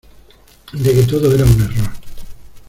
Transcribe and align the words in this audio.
de 0.73 0.95
que 0.95 1.03
todo 1.03 1.31
era 1.31 1.43
un 1.45 1.61
error. 1.61 1.91